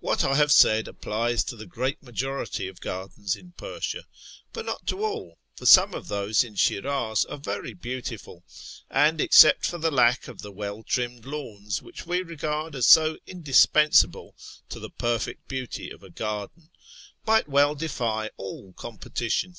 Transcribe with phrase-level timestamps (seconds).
[0.00, 4.04] What I have said applies to the great majority of gardens in Persia,
[4.52, 8.44] but not to all; for some of those in Shi'raz are very beautiful,
[8.90, 13.16] and, except for the lack of the well trimmed lawns which we regard as so
[13.26, 14.36] indispensable
[14.68, 16.68] to the perfect beauty of a garden,
[17.26, 19.54] might well defy all competition.